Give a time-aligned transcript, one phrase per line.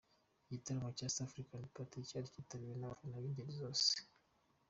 [0.45, 3.89] Igitaramo cya East african party cyari kitabiriwe n'abafana b'ingeri zose.